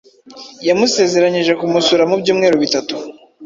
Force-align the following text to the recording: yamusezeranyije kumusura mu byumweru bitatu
yamusezeranyije 0.67 1.53
kumusura 1.59 2.03
mu 2.09 2.15
byumweru 2.21 2.55
bitatu 2.63 2.95